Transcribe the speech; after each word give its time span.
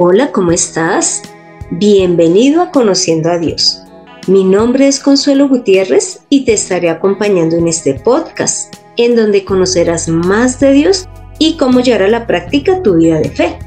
Hola, 0.00 0.30
¿cómo 0.30 0.52
estás? 0.52 1.22
Bienvenido 1.72 2.62
a 2.62 2.70
Conociendo 2.70 3.32
a 3.32 3.38
Dios. 3.38 3.82
Mi 4.28 4.44
nombre 4.44 4.86
es 4.86 5.00
Consuelo 5.00 5.48
Gutiérrez 5.48 6.20
y 6.30 6.44
te 6.44 6.52
estaré 6.52 6.88
acompañando 6.88 7.56
en 7.56 7.66
este 7.66 7.94
podcast, 7.94 8.76
en 8.96 9.16
donde 9.16 9.44
conocerás 9.44 10.08
más 10.08 10.60
de 10.60 10.70
Dios 10.70 11.08
y 11.40 11.56
cómo 11.56 11.80
llevar 11.80 12.02
a 12.04 12.08
la 12.10 12.28
práctica 12.28 12.80
tu 12.80 12.94
vida 12.94 13.18
de 13.18 13.30
fe. 13.30 13.58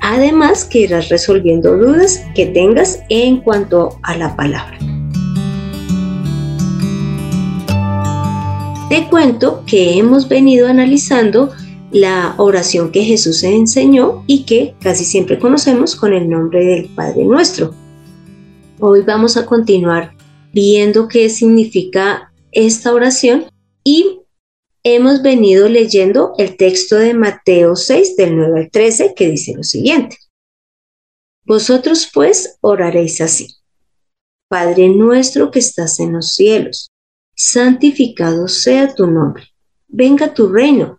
Además 0.00 0.64
que 0.64 0.80
irás 0.80 1.10
resolviendo 1.10 1.76
dudas 1.76 2.24
que 2.34 2.46
tengas 2.46 2.98
en 3.08 3.40
cuanto 3.40 4.00
a 4.02 4.16
la 4.16 4.34
palabra. 4.34 4.76
Te 8.88 9.06
cuento 9.08 9.62
que 9.64 9.96
hemos 9.96 10.28
venido 10.28 10.66
analizando 10.66 11.52
la 11.90 12.34
oración 12.36 12.92
que 12.92 13.02
Jesús 13.02 13.42
enseñó 13.42 14.24
y 14.26 14.44
que 14.44 14.74
casi 14.80 15.04
siempre 15.04 15.38
conocemos 15.38 15.96
con 15.96 16.12
el 16.12 16.28
nombre 16.28 16.64
del 16.64 16.88
Padre 16.94 17.24
Nuestro. 17.24 17.74
Hoy 18.78 19.02
vamos 19.02 19.36
a 19.36 19.46
continuar 19.46 20.14
viendo 20.52 21.08
qué 21.08 21.28
significa 21.30 22.32
esta 22.52 22.92
oración 22.92 23.46
y 23.84 24.20
hemos 24.82 25.22
venido 25.22 25.68
leyendo 25.68 26.34
el 26.36 26.56
texto 26.56 26.96
de 26.96 27.14
Mateo 27.14 27.74
6 27.74 28.16
del 28.16 28.36
9 28.36 28.60
al 28.60 28.70
13 28.70 29.14
que 29.14 29.30
dice 29.30 29.54
lo 29.56 29.62
siguiente. 29.62 30.18
Vosotros 31.44 32.10
pues 32.12 32.58
oraréis 32.60 33.20
así. 33.22 33.54
Padre 34.48 34.88
nuestro 34.88 35.50
que 35.50 35.58
estás 35.58 36.00
en 36.00 36.12
los 36.14 36.34
cielos, 36.34 36.90
santificado 37.34 38.48
sea 38.48 38.94
tu 38.94 39.06
nombre, 39.06 39.44
venga 39.88 40.32
tu 40.32 40.48
reino 40.48 40.98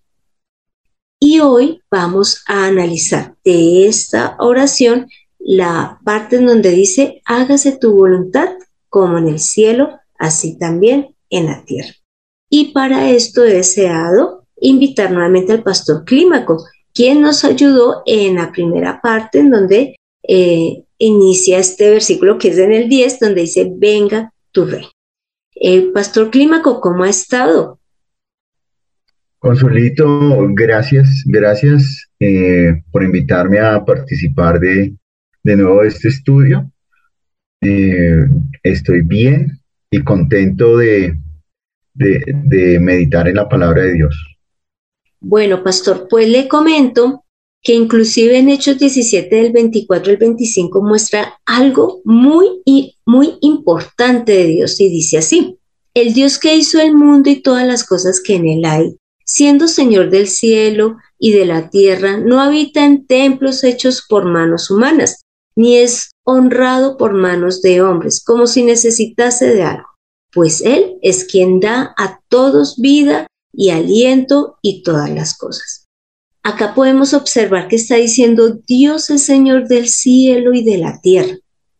Y 1.23 1.39
hoy 1.39 1.83
vamos 1.91 2.43
a 2.47 2.65
analizar 2.65 3.35
de 3.45 3.87
esta 3.87 4.35
oración 4.39 5.07
la 5.37 5.99
parte 6.03 6.37
en 6.37 6.47
donde 6.47 6.71
dice, 6.71 7.21
hágase 7.25 7.77
tu 7.77 7.93
voluntad 7.93 8.49
como 8.89 9.19
en 9.19 9.27
el 9.27 9.39
cielo, 9.39 9.99
así 10.17 10.57
también 10.57 11.15
en 11.29 11.45
la 11.45 11.63
tierra. 11.63 11.93
Y 12.49 12.71
para 12.73 13.11
esto 13.11 13.43
he 13.43 13.53
deseado 13.53 14.47
invitar 14.59 15.11
nuevamente 15.11 15.51
al 15.51 15.61
pastor 15.61 16.05
Clímaco, 16.05 16.65
quien 16.91 17.21
nos 17.21 17.43
ayudó 17.43 18.01
en 18.07 18.35
la 18.35 18.51
primera 18.51 18.99
parte 18.99 19.39
en 19.39 19.51
donde 19.51 19.95
eh, 20.27 20.83
inicia 20.97 21.59
este 21.59 21.91
versículo 21.91 22.39
que 22.39 22.47
es 22.47 22.57
en 22.57 22.73
el 22.73 22.89
10, 22.89 23.19
donde 23.19 23.41
dice, 23.41 23.71
venga 23.71 24.33
tu 24.51 24.65
rey. 24.65 24.87
El 25.53 25.91
pastor 25.91 26.31
Clímaco, 26.31 26.81
¿cómo 26.81 27.03
ha 27.03 27.09
estado? 27.09 27.79
Consulito, 29.41 30.05
gracias, 30.51 31.23
gracias 31.25 32.07
eh, 32.19 32.83
por 32.91 33.01
invitarme 33.03 33.57
a 33.57 33.83
participar 33.83 34.59
de, 34.59 34.93
de 35.41 35.55
nuevo 35.55 35.81
de 35.81 35.87
este 35.87 36.09
estudio. 36.09 36.71
Eh, 37.59 38.27
estoy 38.61 39.01
bien 39.01 39.59
y 39.89 40.03
contento 40.03 40.77
de, 40.77 41.17
de, 41.95 42.79
meditar 42.79 43.27
en 43.27 43.37
la 43.37 43.49
palabra 43.49 43.81
de 43.81 43.93
Dios. 43.93 44.15
Bueno, 45.19 45.63
pastor, 45.63 46.05
pues 46.07 46.29
le 46.29 46.47
comento 46.47 47.25
que 47.63 47.73
inclusive 47.73 48.37
en 48.37 48.49
Hechos 48.49 48.77
17 48.77 49.35
del 49.35 49.51
24 49.53 50.11
al 50.11 50.17
25 50.17 50.83
muestra 50.83 51.39
algo 51.47 52.01
muy, 52.05 52.61
muy 53.07 53.39
importante 53.41 54.33
de 54.33 54.45
Dios 54.45 54.79
y 54.79 54.87
dice 54.89 55.17
así, 55.17 55.57
el 55.95 56.13
Dios 56.13 56.37
que 56.37 56.55
hizo 56.55 56.79
el 56.79 56.93
mundo 56.93 57.31
y 57.31 57.41
todas 57.41 57.65
las 57.65 57.83
cosas 57.83 58.21
que 58.23 58.35
en 58.35 58.47
él 58.47 58.65
hay 58.65 59.00
siendo 59.25 59.67
Señor 59.67 60.09
del 60.09 60.27
cielo 60.27 60.97
y 61.17 61.31
de 61.31 61.45
la 61.45 61.69
tierra, 61.69 62.17
no 62.17 62.41
habita 62.41 62.85
en 62.85 63.05
templos 63.05 63.63
hechos 63.63 64.05
por 64.07 64.25
manos 64.25 64.71
humanas, 64.71 65.21
ni 65.55 65.77
es 65.77 66.11
honrado 66.23 66.97
por 66.97 67.13
manos 67.13 67.61
de 67.61 67.81
hombres, 67.81 68.23
como 68.23 68.47
si 68.47 68.63
necesitase 68.63 69.53
de 69.53 69.63
algo, 69.63 69.87
pues 70.31 70.61
Él 70.61 70.97
es 71.01 71.25
quien 71.25 71.59
da 71.59 71.93
a 71.97 72.19
todos 72.29 72.77
vida 72.77 73.27
y 73.53 73.69
aliento 73.69 74.57
y 74.61 74.83
todas 74.83 75.09
las 75.09 75.37
cosas. 75.37 75.87
Acá 76.43 76.73
podemos 76.73 77.13
observar 77.13 77.67
que 77.67 77.75
está 77.75 77.95
diciendo 77.95 78.59
Dios 78.65 79.09
es 79.09 79.23
Señor 79.23 79.67
del 79.67 79.87
cielo 79.87 80.53
y 80.53 80.63
de 80.63 80.77
la 80.77 80.99
tierra, 81.01 81.37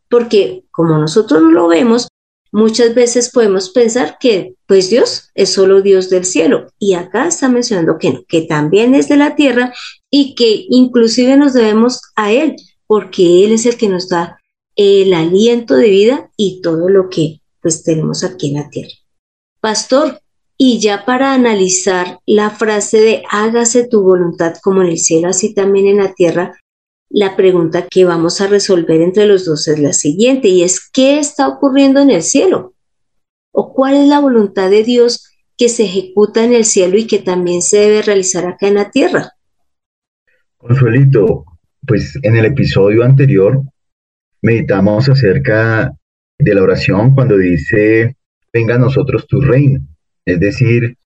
porque 0.09 0.65
como 0.71 0.97
nosotros 0.97 1.41
no 1.41 1.51
lo 1.51 1.67
vemos, 1.67 2.07
muchas 2.51 2.93
veces 2.93 3.31
podemos 3.31 3.69
pensar 3.69 4.17
que 4.19 4.55
pues 4.67 4.89
Dios 4.89 5.29
es 5.35 5.49
solo 5.49 5.81
Dios 5.81 6.09
del 6.09 6.25
cielo 6.25 6.67
y 6.77 6.93
acá 6.93 7.27
está 7.27 7.49
mencionando 7.49 7.97
que 7.97 8.23
que 8.27 8.41
también 8.41 8.93
es 8.93 9.07
de 9.07 9.17
la 9.17 9.35
tierra 9.35 9.73
y 10.09 10.35
que 10.35 10.65
inclusive 10.69 11.37
nos 11.37 11.53
debemos 11.53 12.01
a 12.15 12.31
Él 12.31 12.55
porque 12.87 13.45
Él 13.45 13.53
es 13.53 13.65
el 13.65 13.77
que 13.77 13.87
nos 13.87 14.09
da 14.09 14.41
el 14.75 15.13
aliento 15.13 15.75
de 15.75 15.89
vida 15.89 16.29
y 16.37 16.61
todo 16.61 16.89
lo 16.89 17.09
que 17.09 17.41
pues 17.61 17.83
tenemos 17.83 18.23
aquí 18.23 18.49
en 18.49 18.55
la 18.55 18.69
tierra. 18.69 18.93
Pastor, 19.59 20.19
y 20.57 20.79
ya 20.79 21.05
para 21.05 21.33
analizar 21.33 22.19
la 22.25 22.49
frase 22.49 22.99
de 23.01 23.23
hágase 23.29 23.87
tu 23.87 24.01
voluntad 24.01 24.55
como 24.61 24.81
en 24.81 24.89
el 24.89 24.99
cielo, 24.99 25.29
así 25.29 25.53
también 25.53 25.87
en 25.87 25.97
la 25.97 26.13
tierra, 26.13 26.59
la 27.13 27.35
pregunta 27.35 27.87
que 27.89 28.05
vamos 28.05 28.39
a 28.39 28.47
resolver 28.47 29.01
entre 29.01 29.25
los 29.25 29.45
dos 29.45 29.67
es 29.67 29.79
la 29.79 29.93
siguiente 29.93 30.47
y 30.47 30.63
es 30.63 30.89
¿qué 30.91 31.19
está 31.19 31.47
ocurriendo 31.47 31.99
en 31.99 32.09
el 32.09 32.23
cielo? 32.23 32.73
¿O 33.51 33.73
cuál 33.73 33.95
es 33.95 34.07
la 34.07 34.19
voluntad 34.19 34.69
de 34.69 34.83
Dios 34.83 35.29
que 35.57 35.67
se 35.67 35.83
ejecuta 35.83 36.43
en 36.43 36.53
el 36.53 36.63
cielo 36.63 36.97
y 36.97 37.07
que 37.07 37.19
también 37.19 37.61
se 37.61 37.77
debe 37.77 38.01
realizar 38.01 38.45
acá 38.45 38.67
en 38.67 38.75
la 38.75 38.91
tierra? 38.91 39.33
Consuelito, 40.57 41.45
pues 41.85 42.17
en 42.21 42.37
el 42.37 42.45
episodio 42.45 43.03
anterior 43.03 43.61
meditamos 44.41 45.09
acerca 45.09 45.91
de 46.39 46.55
la 46.55 46.63
oración 46.63 47.13
cuando 47.13 47.37
dice, 47.37 48.15
venga 48.53 48.75
a 48.75 48.79
nosotros 48.79 49.27
tu 49.27 49.41
reino. 49.41 49.81
Es 50.25 50.39
decir, 50.39 50.97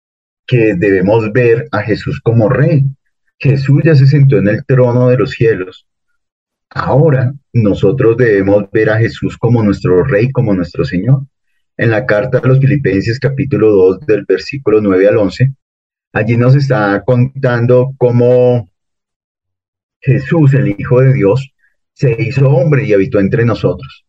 que 0.45 0.75
debemos 0.75 1.31
ver 1.33 1.67
a 1.71 1.81
Jesús 1.81 2.21
como 2.21 2.47
rey. 2.47 2.83
Jesús 3.39 3.81
ya 3.83 3.95
se 3.95 4.05
sentó 4.05 4.37
en 4.37 4.49
el 4.49 4.65
trono 4.65 5.09
de 5.09 5.17
los 5.17 5.31
cielos 5.31 5.87
Ahora 6.77 7.33
nosotros 7.53 8.17
debemos 8.17 8.69
ver 8.69 8.89
a 8.89 8.97
Jesús 8.97 9.37
como 9.37 9.63
nuestro 9.63 10.03
Rey, 10.03 10.29
como 10.29 10.53
nuestro 10.53 10.83
Señor. 10.83 11.21
En 11.77 11.89
la 11.89 12.05
carta 12.05 12.39
a 12.39 12.47
los 12.47 12.59
Filipenses 12.59 13.17
capítulo 13.17 13.71
2 13.71 14.01
del 14.01 14.25
versículo 14.27 14.81
9 14.81 15.07
al 15.07 15.17
11, 15.17 15.53
allí 16.11 16.35
nos 16.35 16.53
está 16.53 17.01
contando 17.05 17.93
cómo 17.97 18.69
Jesús, 20.01 20.53
el 20.53 20.75
Hijo 20.77 20.99
de 20.99 21.13
Dios, 21.13 21.49
se 21.93 22.21
hizo 22.21 22.49
hombre 22.49 22.83
y 22.83 22.91
habitó 22.91 23.21
entre 23.21 23.45
nosotros. 23.45 24.05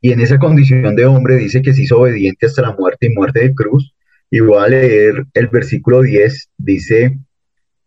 Y 0.00 0.12
en 0.12 0.20
esa 0.22 0.38
condición 0.38 0.96
de 0.96 1.04
hombre 1.04 1.36
dice 1.36 1.60
que 1.60 1.74
se 1.74 1.82
hizo 1.82 2.00
obediente 2.00 2.46
hasta 2.46 2.62
la 2.62 2.72
muerte 2.74 3.06
y 3.06 3.14
muerte 3.14 3.40
de 3.40 3.54
cruz. 3.54 3.94
Y 4.30 4.40
voy 4.40 4.64
a 4.64 4.68
leer 4.68 5.26
el 5.34 5.48
versículo 5.48 6.00
10, 6.00 6.52
dice, 6.56 7.18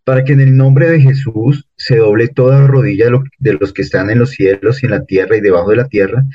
para 0.03 0.23
que 0.23 0.33
en 0.33 0.41
el 0.41 0.55
nombre 0.55 0.89
de 0.89 1.01
Jesús 1.01 1.67
se 1.75 1.97
doble 1.97 2.27
toda 2.27 2.65
rodilla 2.67 3.07
de, 3.39 3.53
los 3.53 3.73
que 3.73 3.81
están 3.81 4.09
en 4.09 4.19
los 4.19 4.31
cielos 4.31 4.81
y 4.81 4.87
en 4.87 4.91
la 4.91 5.05
tierra 5.05 5.37
y 5.37 5.41
debajo 5.41 5.69
de 5.69 5.75
la 5.75 5.87
tierra, 5.87 6.25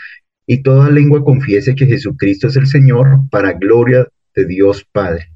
y 0.47 0.63
toda 0.63 0.91
lengua 0.91 1.25
confiese 1.25 1.75
que 1.75 1.87
Jesucristo 1.87 2.47
es 2.47 2.57
el 2.57 2.67
Señor 2.67 3.29
para 3.31 3.53
gloria 3.53 4.07
de 4.35 4.47
Dios 4.47 4.87
Padre. 4.93 5.33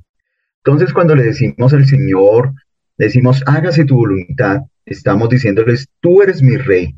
Entonces 0.64 0.92
cuando 0.92 1.16
le 1.16 1.24
decimos 1.24 1.72
al 1.72 1.86
Señor, 1.86 2.52
decimos, 2.96 3.42
hágase 3.46 3.84
tu 3.84 3.96
voluntad, 3.96 4.60
estamos 4.84 5.28
diciéndoles, 5.28 5.88
tú 6.00 6.22
eres 6.22 6.42
mi 6.42 6.56
rey, 6.56 6.94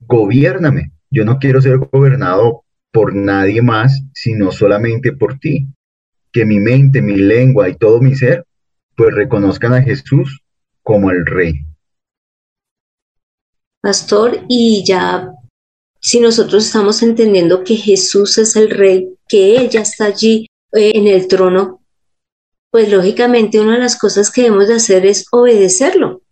gobiername. 0.00 0.92
Yo 1.10 1.24
no 1.24 1.38
quiero 1.38 1.60
ser 1.60 1.78
gobernado 1.78 2.62
por 2.92 3.14
nadie 3.14 3.62
más, 3.62 4.02
sino 4.14 4.52
solamente 4.52 5.12
por 5.12 5.38
ti. 5.38 5.66
Que 6.32 6.44
mi 6.44 6.58
mente, 6.58 7.00
mi 7.02 7.16
lengua 7.16 7.68
y 7.68 7.74
todo 7.74 8.00
mi 8.00 8.14
ser 8.14 8.44
pues 8.98 9.14
reconozcan 9.14 9.74
a 9.74 9.80
Jesús 9.80 10.42
como 10.82 11.12
el 11.12 11.24
Rey. 11.24 11.54
Pastor, 13.80 14.40
y 14.48 14.84
ya 14.84 15.30
si 16.00 16.18
nosotros 16.18 16.66
estamos 16.66 17.00
entendiendo 17.04 17.62
que 17.62 17.76
Jesús 17.76 18.38
es 18.38 18.56
el 18.56 18.70
Rey, 18.70 19.14
que 19.28 19.56
Él 19.56 19.70
ya 19.70 19.82
está 19.82 20.06
allí 20.06 20.48
eh, 20.72 20.90
en 20.94 21.06
el 21.06 21.28
trono, 21.28 21.80
pues 22.72 22.90
lógicamente 22.90 23.60
una 23.60 23.74
de 23.74 23.82
las 23.82 23.96
cosas 23.96 24.32
que 24.32 24.42
debemos 24.42 24.66
de 24.66 24.74
hacer 24.74 25.06
es 25.06 25.26
obedecerlo. 25.30 26.22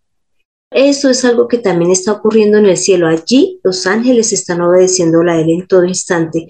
Eso 0.69 1.09
es 1.09 1.23
algo 1.23 1.47
que 1.47 1.59
también 1.59 1.91
está 1.91 2.11
ocurriendo 2.11 2.57
en 2.57 2.65
el 2.65 2.75
cielo. 2.75 3.07
Allí 3.07 3.61
los 3.63 3.87
ángeles 3.87 4.33
están 4.33 4.59
obedeciéndole 4.59 5.31
a 5.31 5.39
Él 5.39 5.49
en 5.51 5.67
todo 5.67 5.85
instante. 5.85 6.49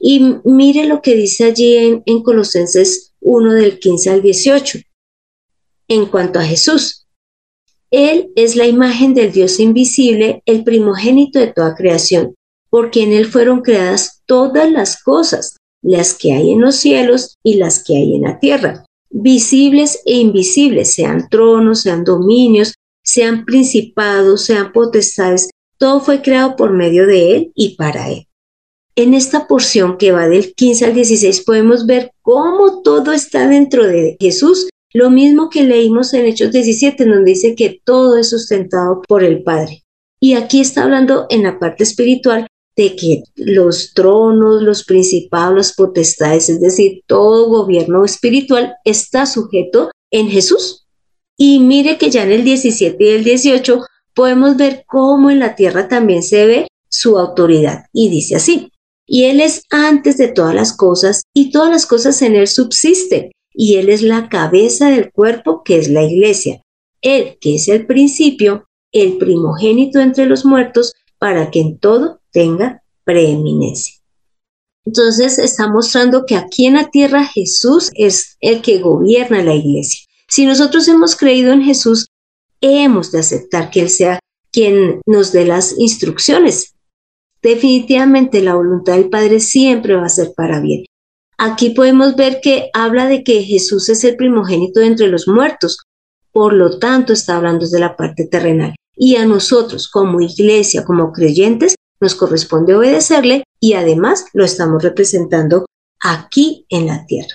Y 0.00 0.36
mire 0.44 0.86
lo 0.86 1.02
que 1.02 1.14
dice 1.14 1.44
allí 1.44 1.76
en, 1.76 2.02
en 2.06 2.22
Colosenses 2.22 3.12
1 3.20 3.52
del 3.52 3.78
15 3.78 4.10
al 4.10 4.22
18. 4.22 4.78
En 5.88 6.06
cuanto 6.06 6.38
a 6.38 6.44
Jesús, 6.44 7.06
Él 7.90 8.30
es 8.36 8.56
la 8.56 8.66
imagen 8.66 9.14
del 9.14 9.32
Dios 9.32 9.58
invisible, 9.58 10.42
el 10.44 10.62
primogénito 10.62 11.38
de 11.38 11.46
toda 11.46 11.74
creación, 11.74 12.34
porque 12.68 13.02
en 13.02 13.12
Él 13.12 13.24
fueron 13.24 13.62
creadas 13.62 14.20
todas 14.26 14.70
las 14.70 15.02
cosas, 15.02 15.56
las 15.82 16.14
que 16.14 16.34
hay 16.34 16.50
en 16.50 16.60
los 16.60 16.76
cielos 16.76 17.36
y 17.42 17.54
las 17.54 17.82
que 17.82 17.96
hay 17.96 18.14
en 18.14 18.22
la 18.22 18.38
tierra, 18.38 18.84
visibles 19.08 20.02
e 20.04 20.16
invisibles, 20.16 20.92
sean 20.92 21.28
tronos, 21.30 21.80
sean 21.80 22.04
dominios, 22.04 22.74
sean 23.02 23.46
principados, 23.46 24.42
sean 24.42 24.72
potestades, 24.72 25.48
todo 25.78 26.00
fue 26.00 26.20
creado 26.20 26.56
por 26.56 26.72
medio 26.72 27.06
de 27.06 27.34
Él 27.34 27.52
y 27.54 27.76
para 27.76 28.10
Él. 28.10 28.26
En 28.96 29.14
esta 29.14 29.46
porción 29.46 29.96
que 29.96 30.12
va 30.12 30.28
del 30.28 30.52
15 30.54 30.84
al 30.84 30.94
16 30.94 31.44
podemos 31.44 31.86
ver 31.86 32.10
cómo 32.20 32.82
todo 32.82 33.12
está 33.12 33.48
dentro 33.48 33.86
de 33.86 34.16
Jesús, 34.20 34.68
lo 34.92 35.10
mismo 35.10 35.50
que 35.50 35.64
leímos 35.64 36.14
en 36.14 36.26
Hechos 36.26 36.52
17, 36.52 37.04
donde 37.04 37.32
dice 37.32 37.54
que 37.54 37.80
todo 37.84 38.16
es 38.16 38.30
sustentado 38.30 39.02
por 39.06 39.22
el 39.22 39.42
Padre. 39.42 39.84
Y 40.20 40.34
aquí 40.34 40.60
está 40.60 40.84
hablando 40.84 41.26
en 41.30 41.42
la 41.42 41.58
parte 41.58 41.84
espiritual 41.84 42.46
de 42.76 42.96
que 42.96 43.22
los 43.34 43.92
tronos, 43.92 44.62
los 44.62 44.84
principados, 44.84 45.56
las 45.56 45.72
potestades, 45.74 46.48
es 46.48 46.60
decir, 46.60 47.02
todo 47.06 47.48
gobierno 47.48 48.04
espiritual 48.04 48.76
está 48.84 49.26
sujeto 49.26 49.90
en 50.10 50.28
Jesús. 50.28 50.86
Y 51.36 51.60
mire 51.60 51.98
que 51.98 52.10
ya 52.10 52.22
en 52.22 52.32
el 52.32 52.44
17 52.44 53.02
y 53.02 53.08
el 53.08 53.24
18 53.24 53.84
podemos 54.14 54.56
ver 54.56 54.84
cómo 54.86 55.30
en 55.30 55.38
la 55.38 55.54
tierra 55.54 55.88
también 55.88 56.22
se 56.22 56.46
ve 56.46 56.68
su 56.88 57.18
autoridad. 57.18 57.84
Y 57.92 58.08
dice 58.08 58.36
así, 58.36 58.72
y 59.06 59.24
Él 59.24 59.40
es 59.40 59.62
antes 59.70 60.16
de 60.18 60.28
todas 60.28 60.54
las 60.54 60.72
cosas 60.76 61.22
y 61.34 61.50
todas 61.50 61.70
las 61.70 61.86
cosas 61.86 62.20
en 62.22 62.36
Él 62.36 62.46
subsisten. 62.46 63.30
Y 63.60 63.74
Él 63.74 63.88
es 63.88 64.02
la 64.02 64.28
cabeza 64.28 64.88
del 64.88 65.10
cuerpo 65.10 65.64
que 65.64 65.78
es 65.78 65.88
la 65.88 66.04
iglesia. 66.04 66.62
Él, 67.02 67.38
que 67.40 67.56
es 67.56 67.66
el 67.66 67.86
principio, 67.86 68.68
el 68.92 69.18
primogénito 69.18 69.98
entre 69.98 70.26
los 70.26 70.44
muertos, 70.44 70.94
para 71.18 71.50
que 71.50 71.60
en 71.60 71.78
todo 71.80 72.20
tenga 72.30 72.84
preeminencia. 73.02 73.94
Entonces 74.86 75.40
está 75.40 75.68
mostrando 75.68 76.24
que 76.24 76.36
aquí 76.36 76.66
en 76.66 76.74
la 76.74 76.88
tierra 76.88 77.24
Jesús 77.24 77.90
es 77.94 78.36
el 78.40 78.62
que 78.62 78.78
gobierna 78.78 79.42
la 79.42 79.54
iglesia. 79.54 80.06
Si 80.28 80.46
nosotros 80.46 80.86
hemos 80.86 81.16
creído 81.16 81.52
en 81.52 81.62
Jesús, 81.62 82.06
hemos 82.60 83.10
de 83.10 83.18
aceptar 83.18 83.70
que 83.70 83.80
Él 83.80 83.90
sea 83.90 84.20
quien 84.52 85.00
nos 85.04 85.32
dé 85.32 85.44
las 85.44 85.76
instrucciones. 85.76 86.76
Definitivamente 87.42 88.40
la 88.40 88.54
voluntad 88.54 88.94
del 88.94 89.10
Padre 89.10 89.40
siempre 89.40 89.96
va 89.96 90.06
a 90.06 90.10
ser 90.10 90.32
para 90.36 90.60
bien. 90.60 90.84
Aquí 91.38 91.70
podemos 91.70 92.16
ver 92.16 92.40
que 92.42 92.68
habla 92.74 93.06
de 93.06 93.22
que 93.22 93.44
Jesús 93.44 93.88
es 93.88 94.02
el 94.02 94.16
primogénito 94.16 94.80
entre 94.80 95.06
los 95.06 95.28
muertos, 95.28 95.78
por 96.32 96.52
lo 96.52 96.78
tanto 96.78 97.12
está 97.12 97.36
hablando 97.36 97.60
desde 97.60 97.78
la 97.78 97.96
parte 97.96 98.26
terrenal. 98.26 98.74
Y 98.96 99.14
a 99.16 99.24
nosotros 99.24 99.88
como 99.88 100.20
iglesia, 100.20 100.84
como 100.84 101.12
creyentes, 101.12 101.76
nos 102.00 102.16
corresponde 102.16 102.74
obedecerle 102.74 103.44
y 103.60 103.74
además 103.74 104.26
lo 104.32 104.44
estamos 104.44 104.82
representando 104.82 105.66
aquí 106.00 106.66
en 106.68 106.86
la 106.86 107.06
tierra. 107.06 107.34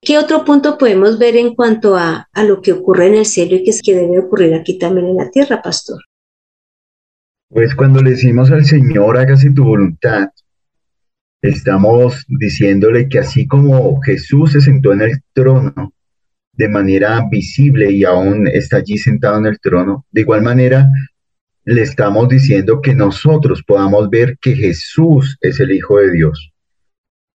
¿Qué 0.00 0.18
otro 0.18 0.44
punto 0.44 0.78
podemos 0.78 1.18
ver 1.18 1.36
en 1.36 1.56
cuanto 1.56 1.96
a, 1.96 2.28
lo 2.46 2.62
que 2.62 2.72
ocurre 2.72 3.08
en 3.08 3.14
el 3.14 3.26
cielo 3.26 3.56
y 3.56 3.64
que, 3.64 3.70
es 3.70 3.82
que 3.82 3.94
debe 3.94 4.20
ocurrir 4.20 4.54
aquí 4.54 4.78
también 4.78 5.08
en 5.08 5.16
la 5.16 5.30
tierra, 5.30 5.60
pastor? 5.60 5.98
Pues 7.48 7.74
cuando 7.74 8.00
le 8.00 8.10
decimos 8.10 8.52
al 8.52 8.64
Señor, 8.64 9.16
hágase 9.16 9.50
tu 9.50 9.64
voluntad, 9.64 10.28
estamos 11.48 12.24
diciéndole 12.28 13.08
que 13.08 13.18
así 13.18 13.46
como 13.46 14.00
Jesús 14.02 14.52
se 14.52 14.60
sentó 14.60 14.92
en 14.92 15.02
el 15.02 15.22
trono 15.32 15.92
de 16.52 16.68
manera 16.68 17.22
visible 17.30 17.90
y 17.92 18.04
aún 18.04 18.48
está 18.48 18.78
allí 18.78 18.96
sentado 18.96 19.38
en 19.38 19.46
el 19.46 19.60
trono, 19.60 20.06
de 20.10 20.22
igual 20.22 20.42
manera 20.42 20.88
le 21.64 21.82
estamos 21.82 22.28
diciendo 22.28 22.80
que 22.80 22.94
nosotros 22.94 23.62
podamos 23.66 24.08
ver 24.08 24.38
que 24.40 24.54
Jesús 24.54 25.36
es 25.40 25.58
el 25.60 25.72
Hijo 25.72 25.98
de 25.98 26.12
Dios. 26.12 26.52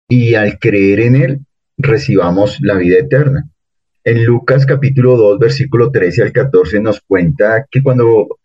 Y 0.09 0.35
al 0.35 0.59
creer 0.59 1.01
en 1.01 1.17
Él, 1.17 1.41
recibamos 1.77 2.59
la 2.61 2.75
vida 2.75 2.99
eterna. 2.99 3.49
En 4.05 4.25
Lucas 4.25 4.65
capítulo 4.67 5.17
2, 5.17 5.39
versículo 5.39 5.91
13 5.91 6.23
al 6.23 6.33
14 6.33 6.81
nos 6.81 7.01
cuenta 7.01 7.67
que 7.71 7.83
cuando 7.83 8.39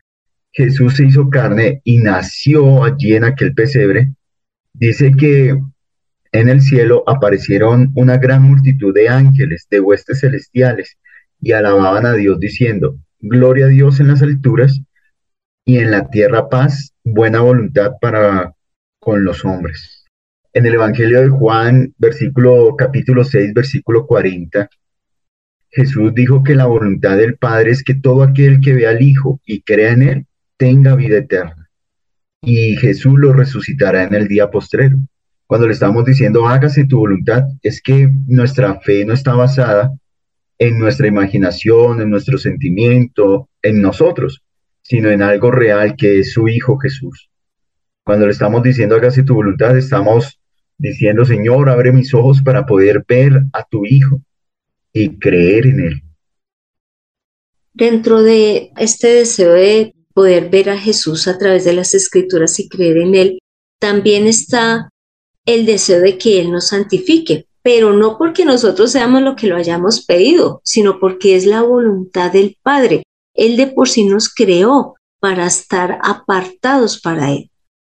Jesús 0.51 0.95
se 0.95 1.05
hizo 1.05 1.29
carne 1.29 1.81
y 1.83 1.97
nació 1.97 2.83
allí 2.83 3.13
en 3.13 3.23
aquel 3.23 3.53
pesebre, 3.53 4.11
dice 4.77 5.11
que 5.17 5.57
en 6.31 6.49
el 6.49 6.61
cielo 6.61 7.03
aparecieron 7.07 7.91
una 7.95 8.17
gran 8.17 8.41
multitud 8.41 8.93
de 8.93 9.09
ángeles, 9.09 9.67
de 9.69 9.79
huestes 9.79 10.19
celestiales, 10.19 10.97
y 11.39 11.53
alababan 11.53 12.05
a 12.05 12.13
Dios 12.13 12.39
diciendo, 12.39 12.97
Gloria 13.19 13.65
a 13.65 13.69
Dios 13.69 13.99
en 13.99 14.07
las 14.09 14.21
alturas 14.21 14.81
y 15.63 15.77
en 15.77 15.91
la 15.91 16.09
tierra 16.09 16.49
paz, 16.49 16.93
buena 17.03 17.39
voluntad 17.41 17.93
para 18.01 18.53
con 18.99 19.23
los 19.23 19.45
hombres. 19.45 20.05
En 20.53 20.65
el 20.65 20.73
Evangelio 20.73 21.21
de 21.21 21.29
Juan, 21.29 21.93
versículo 21.97 22.75
capítulo 22.75 23.23
6, 23.23 23.53
versículo 23.53 24.05
40, 24.05 24.69
Jesús 25.69 26.13
dijo 26.13 26.43
que 26.43 26.55
la 26.55 26.65
voluntad 26.65 27.17
del 27.17 27.37
Padre 27.37 27.71
es 27.71 27.83
que 27.83 27.95
todo 27.95 28.23
aquel 28.23 28.61
que 28.61 28.73
vea 28.73 28.91
al 28.91 29.01
Hijo 29.01 29.41
y 29.45 29.61
crea 29.61 29.91
en 29.91 30.01
él 30.01 30.25
tenga 30.57 30.95
vida 30.95 31.17
eterna. 31.17 31.64
Y 32.45 32.75
Jesús 32.77 33.15
lo 33.17 33.33
resucitará 33.33 34.03
en 34.03 34.13
el 34.13 34.27
día 34.27 34.51
postrero. 34.51 34.97
Cuando 35.47 35.65
le 35.67 35.73
estamos 35.73 36.05
diciendo 36.05 36.47
hágase 36.47 36.85
tu 36.85 36.99
voluntad, 36.99 37.43
es 37.63 37.81
que 37.81 38.09
nuestra 38.27 38.79
fe 38.81 39.03
no 39.03 39.13
está 39.13 39.33
basada 39.33 39.91
en 40.59 40.77
nuestra 40.77 41.07
imaginación, 41.07 42.01
en 42.01 42.09
nuestro 42.11 42.37
sentimiento, 42.37 43.49
en 43.61 43.81
nosotros, 43.81 44.43
sino 44.83 45.09
en 45.09 45.23
algo 45.23 45.49
real 45.49 45.95
que 45.95 46.19
es 46.19 46.33
su 46.33 46.47
Hijo 46.47 46.77
Jesús. 46.77 47.29
Cuando 48.03 48.27
le 48.27 48.31
estamos 48.31 48.61
diciendo 48.61 48.95
hágase 48.95 49.23
tu 49.23 49.33
voluntad, 49.33 49.75
estamos 49.75 50.39
diciendo, 50.77 51.25
Señor, 51.25 51.67
abre 51.69 51.91
mis 51.91 52.13
ojos 52.13 52.43
para 52.43 52.65
poder 52.67 53.03
ver 53.07 53.43
a 53.53 53.63
tu 53.63 53.85
Hijo 53.85 54.21
y 54.93 55.17
creer 55.17 55.65
en 55.65 55.79
Él. 55.79 56.03
Dentro 57.73 58.21
de 58.21 58.71
este 58.77 59.07
deseo 59.07 59.53
de 59.53 59.94
poder 60.15 60.49
ver 60.49 60.69
a 60.69 60.77
Jesús 60.79 61.27
a 61.27 61.37
través 61.37 61.65
de 61.65 61.73
las 61.73 61.93
escrituras 61.93 62.57
y 62.59 62.69
creer 62.69 62.97
en 62.97 63.13
Él, 63.13 63.39
también 63.79 64.25
está 64.25 64.89
el 65.45 65.65
deseo 65.65 65.99
de 65.99 66.17
que 66.17 66.39
Él 66.39 66.51
nos 66.51 66.69
santifique, 66.69 67.45
pero 67.61 67.93
no 67.93 68.17
porque 68.17 68.45
nosotros 68.45 68.91
seamos 68.91 69.21
lo 69.21 69.35
que 69.35 69.47
lo 69.47 69.57
hayamos 69.57 70.05
pedido, 70.05 70.61
sino 70.63 70.99
porque 70.99 71.35
es 71.35 71.45
la 71.45 71.61
voluntad 71.61 72.31
del 72.31 72.57
Padre. 72.63 73.03
Él 73.33 73.57
de 73.57 73.67
por 73.67 73.89
sí 73.89 74.05
nos 74.05 74.33
creó 74.33 74.95
para 75.19 75.45
estar 75.45 75.99
apartados 76.01 76.99
para 77.01 77.31
Él. 77.31 77.51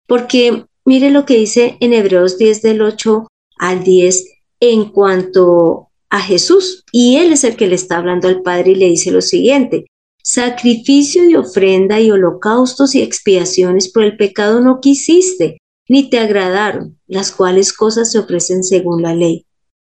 Porque 0.07 0.65
mire 0.85 1.11
lo 1.11 1.25
que 1.25 1.37
dice 1.37 1.77
en 1.81 1.93
Hebreos 1.93 2.37
10 2.37 2.63
del 2.63 2.83
8 2.83 3.29
al 3.59 3.85
10 3.85 4.27
en 4.61 4.87
cuanto 4.87 5.91
a 6.11 6.21
Jesús. 6.21 6.85
Y 6.91 7.17
Él 7.17 7.33
es 7.33 7.45
el 7.45 7.55
que 7.55 7.69
le 7.69 7.77
está 7.77 7.99
hablando 7.99 8.27
al 8.27 8.43
Padre 8.43 8.73
y 8.73 8.75
le 8.75 8.87
dice 8.87 9.13
lo 9.13 9.21
siguiente. 9.21 9.87
Sacrificio 10.31 11.25
y 11.25 11.37
ofrenda 11.37 12.01
y 12.01 12.11
holocaustos 12.11 12.95
y 12.95 13.01
expiaciones 13.01 13.91
por 13.91 14.05
el 14.05 14.19
pecado 14.19 14.61
no 14.61 14.79
quisiste, 14.79 15.57
ni 15.89 16.11
te 16.11 16.19
agradaron, 16.19 16.99
las 17.07 17.33
cuales 17.33 17.73
cosas 17.73 18.13
se 18.13 18.19
ofrecen 18.19 18.63
según 18.63 19.01
la 19.01 19.15
ley. 19.15 19.47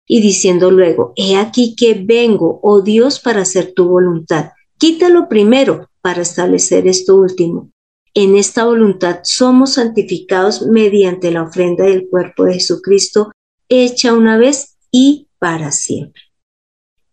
Y 0.08 0.22
diciendo 0.22 0.72
luego, 0.72 1.12
he 1.14 1.36
aquí 1.36 1.76
que 1.76 1.94
vengo, 1.94 2.58
oh 2.64 2.80
Dios, 2.80 3.20
para 3.20 3.42
hacer 3.42 3.74
tu 3.76 3.88
voluntad. 3.88 4.50
Quítalo 4.76 5.28
primero 5.28 5.88
para 6.00 6.22
establecer 6.22 6.88
esto 6.88 7.14
último. 7.14 7.70
En 8.12 8.34
esta 8.34 8.64
voluntad 8.64 9.20
somos 9.22 9.74
santificados 9.74 10.62
mediante 10.62 11.30
la 11.30 11.44
ofrenda 11.44 11.84
del 11.84 12.08
cuerpo 12.08 12.42
de 12.42 12.54
Jesucristo, 12.54 13.30
hecha 13.68 14.12
una 14.12 14.36
vez 14.36 14.78
y 14.90 15.28
para 15.38 15.70
siempre. 15.70 16.22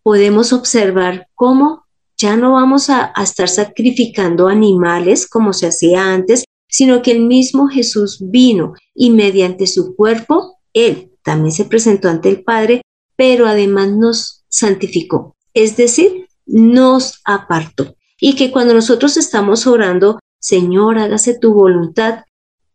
Podemos 0.02 0.54
observar 0.54 1.28
cómo 1.36 1.86
ya 2.22 2.38
no 2.38 2.54
vamos 2.54 2.90
a, 2.90 3.14
estar 3.22 3.50
sacrificando 3.50 4.48
animales 4.48 5.28
como 5.28 5.54
se 5.54 5.68
hacía 5.68 6.14
antes, 6.14 6.44
sino 6.70 7.02
que 7.02 7.12
el 7.12 7.22
mismo 7.22 7.68
Jesús 7.68 8.20
vino 8.22 8.74
y 8.94 9.10
mediante 9.10 9.66
su 9.66 9.96
cuerpo, 9.96 10.60
Él 10.74 11.12
también 11.24 11.52
se 11.52 11.66
presentó 11.66 12.10
ante 12.10 12.30
el 12.30 12.44
Padre, 12.44 12.82
pero 13.16 13.48
además 13.48 13.92
nos 13.92 14.44
santificó. 14.50 15.36
Es 15.54 15.76
decir, 15.78 16.28
nos 16.46 17.22
apartó. 17.26 17.96
Y 18.20 18.36
que 18.36 18.52
cuando 18.52 18.74
nosotros 18.74 19.18
estamos 19.18 19.66
orando, 19.66 20.20
Señor, 20.40 21.00
hágase 21.00 21.38
tu 21.38 21.54
voluntad, 21.54 22.24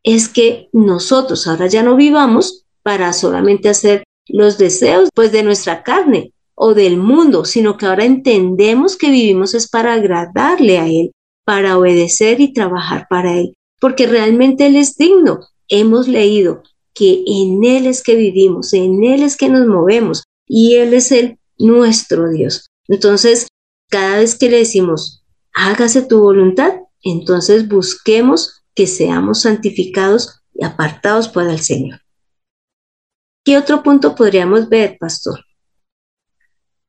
es 0.02 0.28
que 0.28 0.68
nosotros 0.72 1.46
ahora 1.46 1.68
ya 1.68 1.82
no 1.82 1.94
vivamos 1.96 2.64
para 2.82 3.12
solamente 3.12 3.68
hacer 3.68 4.02
los 4.26 4.58
deseos 4.58 5.08
pues 5.14 5.30
de 5.30 5.44
nuestra 5.44 5.84
carne 5.84 6.32
o 6.56 6.74
del 6.74 6.96
mundo, 6.96 7.44
sino 7.44 7.76
que 7.76 7.86
ahora 7.86 8.04
entendemos 8.04 8.96
que 8.96 9.10
vivimos 9.10 9.54
es 9.54 9.68
para 9.68 9.92
agradarle 9.92 10.78
a 10.78 10.86
Él, 10.88 11.12
para 11.44 11.78
obedecer 11.78 12.40
y 12.40 12.52
trabajar 12.52 13.06
para 13.08 13.38
Él, 13.38 13.54
porque 13.78 14.06
realmente 14.06 14.66
Él 14.66 14.76
es 14.76 14.96
digno. 14.96 15.40
Hemos 15.68 16.08
leído 16.08 16.62
que 16.94 17.22
en 17.26 17.62
Él 17.62 17.86
es 17.86 18.02
que 18.02 18.16
vivimos, 18.16 18.72
en 18.72 19.04
Él 19.04 19.22
es 19.22 19.36
que 19.36 19.50
nos 19.50 19.66
movemos 19.66 20.24
y 20.48 20.76
Él 20.76 20.94
es 20.94 21.12
el 21.12 21.38
nuestro 21.58 22.30
Dios. 22.30 22.68
Entonces, 22.88 23.48
cada 23.90 24.16
vez 24.16 24.34
que 24.34 24.48
le 24.48 24.58
decimos, 24.58 25.24
hágase 25.54 26.02
tu 26.02 26.20
voluntad, 26.20 26.72
entonces 27.02 27.68
busquemos 27.68 28.62
que 28.74 28.86
seamos 28.86 29.42
santificados 29.42 30.40
y 30.54 30.64
apartados 30.64 31.28
para 31.28 31.52
el 31.52 31.60
Señor. 31.60 32.00
¿Qué 33.44 33.58
otro 33.58 33.82
punto 33.82 34.14
podríamos 34.14 34.68
ver, 34.68 34.96
pastor? 34.98 35.45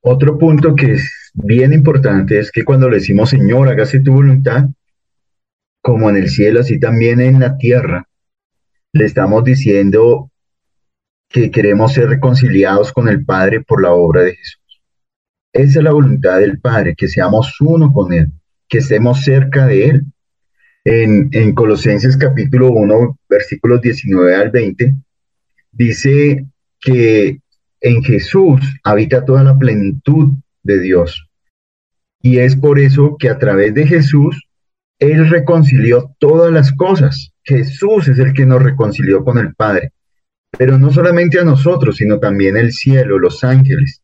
Otro 0.10 0.38
punto 0.38 0.74
que 0.74 0.94
es 0.94 1.32
bien 1.34 1.74
importante 1.74 2.40
es 2.40 2.50
que 2.50 2.64
cuando 2.64 2.90
le 2.90 3.00
decimos, 3.00 3.30
Señor, 3.30 3.68
hágase 3.68 4.00
tu 4.00 4.14
voluntad, 4.14 4.70
como 5.82 6.10
en 6.10 6.16
el 6.16 6.30
cielo, 6.30 6.62
así 6.62 6.80
también 6.80 7.20
en 7.20 7.42
la 7.42 7.58
tierra, 7.58 8.08
le 8.94 9.04
estamos 9.04 9.44
diciendo 9.44 10.32
que 11.28 11.52
queremos 11.52 11.92
ser 11.92 12.08
reconciliados 12.08 12.94
con 12.94 13.10
el 13.10 13.26
Padre 13.26 13.60
por 13.60 13.82
la 13.82 13.92
obra 13.92 14.22
de 14.22 14.38
Jesús. 14.38 14.82
Esa 15.52 15.80
es 15.80 15.84
la 15.84 15.92
voluntad 15.92 16.40
del 16.40 16.62
Padre, 16.62 16.96
que 16.96 17.10
seamos 17.10 17.60
uno 17.60 17.92
con 17.92 18.14
Él, 18.14 18.32
que 18.70 18.78
estemos 18.78 19.26
cerca 19.26 19.68
de 19.68 19.90
Él. 19.90 20.06
En, 20.86 21.28
en 21.34 21.54
Colosenses 21.54 22.16
capítulo 22.16 22.72
1, 22.72 23.20
versículos 23.28 23.82
19 23.82 24.36
al 24.36 24.52
20, 24.52 24.96
dice 25.74 26.46
que 26.80 27.42
en 27.82 28.04
Jesús 28.04 28.62
habita 28.84 29.26
toda 29.26 29.44
la 29.44 29.58
plenitud 29.58 30.32
de 30.64 30.80
Dios. 30.80 31.28
Y 32.22 32.40
es 32.40 32.56
por 32.56 32.80
eso 32.80 33.16
que 33.18 33.30
a 33.30 33.38
través 33.38 33.74
de 33.74 33.88
Jesús, 33.88 34.48
Él 35.00 35.30
reconcilió 35.30 36.16
todas 36.20 36.52
las 36.52 36.72
cosas. 36.74 37.32
Jesús 37.44 38.08
es 38.08 38.20
el 38.20 38.34
que 38.34 38.46
nos 38.46 38.62
reconcilió 38.62 39.24
con 39.24 39.38
el 39.38 39.54
Padre. 39.56 39.92
Pero 40.58 40.78
no 40.78 40.92
solamente 40.92 41.40
a 41.40 41.44
nosotros, 41.44 41.98
sino 41.98 42.20
también 42.20 42.58
el 42.58 42.72
cielo, 42.72 43.20
los 43.20 43.44
ángeles. 43.44 44.02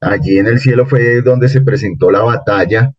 Allí 0.00 0.38
en 0.38 0.46
el 0.46 0.58
cielo 0.58 0.86
fue 0.86 1.22
donde 1.22 1.48
se 1.48 1.62
presentó 1.62 2.10
la 2.10 2.22
batalla, 2.22 2.92